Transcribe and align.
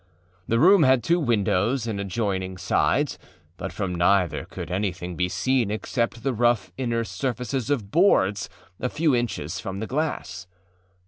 The 0.47 0.57
room 0.57 0.81
had 0.81 1.03
two 1.03 1.19
windows 1.19 1.85
in 1.85 1.99
adjoining 1.99 2.57
sides, 2.57 3.19
but 3.55 3.71
from 3.71 3.93
neither 3.93 4.45
could 4.45 4.71
anything 4.71 5.15
be 5.15 5.29
seen 5.29 5.69
except 5.69 6.23
the 6.23 6.33
rough 6.33 6.71
inner 6.75 7.03
surfaces 7.03 7.69
of 7.69 7.91
boards 7.91 8.49
a 8.79 8.89
few 8.89 9.13
inches 9.15 9.59
from 9.59 9.79
the 9.79 9.85
glass. 9.85 10.47